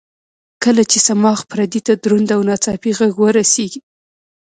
کله 0.63 0.83
چې 0.91 0.97
صماخ 1.07 1.39
پردې 1.51 1.79
ته 1.87 1.93
دروند 2.03 2.29
او 2.35 2.41
ناڅاپي 2.49 2.91
غږ 2.99 3.13
ورسېږي. 3.19 3.79